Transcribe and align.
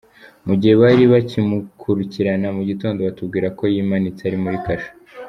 Mu 0.45 0.53
gihe 0.59 0.73
bari 0.81 1.03
bakimukurikirana 1.13 2.47
mu 2.55 2.61
gitondo 2.69 2.99
batubwira 3.07 3.47
ko 3.57 3.63
yimanitse 3.73 4.21
ari 4.25 4.37
muri 4.45 4.57
kasho. 4.65 4.91